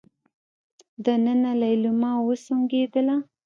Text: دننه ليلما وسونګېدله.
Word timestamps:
دننه 1.05 1.51
ليلما 1.61 2.11
وسونګېدله. 2.27 3.15